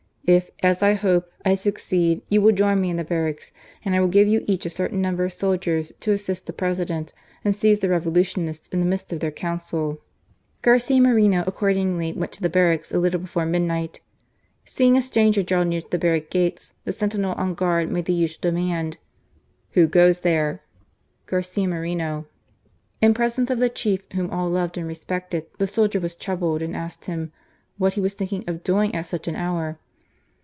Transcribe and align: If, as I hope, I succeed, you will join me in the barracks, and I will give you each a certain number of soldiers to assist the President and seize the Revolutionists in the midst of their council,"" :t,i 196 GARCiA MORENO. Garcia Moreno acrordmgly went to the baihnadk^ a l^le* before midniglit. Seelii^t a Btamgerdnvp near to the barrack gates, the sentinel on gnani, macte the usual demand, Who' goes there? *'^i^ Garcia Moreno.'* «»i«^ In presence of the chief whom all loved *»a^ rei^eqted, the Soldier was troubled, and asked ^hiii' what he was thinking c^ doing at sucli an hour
If, 0.23 0.49
as 0.63 0.81
I 0.81 0.93
hope, 0.93 1.29
I 1.43 1.55
succeed, 1.55 2.21
you 2.29 2.41
will 2.41 2.53
join 2.53 2.79
me 2.79 2.89
in 2.89 2.95
the 2.95 3.03
barracks, 3.03 3.51
and 3.83 3.93
I 3.95 3.99
will 3.99 4.07
give 4.07 4.29
you 4.29 4.45
each 4.47 4.65
a 4.65 4.69
certain 4.69 5.01
number 5.01 5.25
of 5.25 5.33
soldiers 5.33 5.91
to 5.99 6.13
assist 6.13 6.45
the 6.45 6.53
President 6.53 7.11
and 7.43 7.53
seize 7.53 7.79
the 7.79 7.89
Revolutionists 7.89 8.69
in 8.69 8.79
the 8.79 8.85
midst 8.85 9.11
of 9.11 9.19
their 9.19 9.31
council,"" 9.31 9.99
:t,i 10.63 10.71
196 10.71 10.93
GARCiA 10.93 11.01
MORENO. 11.01 11.43
Garcia 11.43 11.81
Moreno 11.81 12.05
acrordmgly 12.07 12.15
went 12.15 12.31
to 12.33 12.41
the 12.41 12.49
baihnadk^ 12.49 12.93
a 12.93 12.97
l^le* 13.17 13.21
before 13.21 13.45
midniglit. 13.45 13.99
Seelii^t 14.65 14.95
a 14.95 14.97
Btamgerdnvp 15.41 15.67
near 15.67 15.81
to 15.81 15.89
the 15.89 15.97
barrack 15.99 16.29
gates, 16.29 16.73
the 16.85 16.93
sentinel 16.93 17.33
on 17.33 17.53
gnani, 17.55 17.87
macte 17.89 18.05
the 18.05 18.13
usual 18.13 18.39
demand, 18.41 18.97
Who' 19.71 19.87
goes 19.87 20.21
there? 20.21 20.61
*'^i^ 21.23 21.25
Garcia 21.25 21.67
Moreno.'* 21.67 22.25
«»i«^ 23.01 23.05
In 23.05 23.13
presence 23.13 23.49
of 23.49 23.59
the 23.59 23.69
chief 23.69 24.03
whom 24.13 24.29
all 24.29 24.49
loved 24.49 24.75
*»a^ 24.77 24.85
rei^eqted, 24.85 25.45
the 25.57 25.67
Soldier 25.67 25.99
was 25.99 26.15
troubled, 26.15 26.61
and 26.61 26.73
asked 26.73 27.01
^hiii' 27.01 27.31
what 27.79 27.93
he 27.95 27.99
was 28.01 28.13
thinking 28.13 28.43
c^ 28.43 28.63
doing 28.63 28.95
at 28.95 29.05
sucli 29.05 29.27
an 29.29 29.35
hour 29.35 29.79